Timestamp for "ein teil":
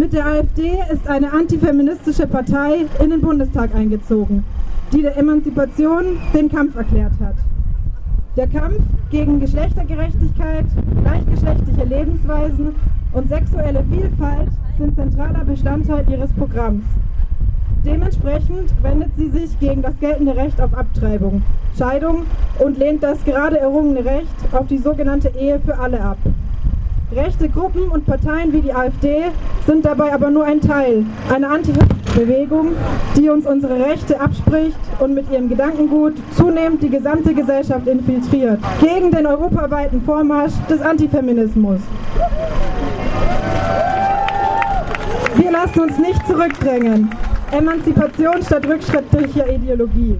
30.46-31.04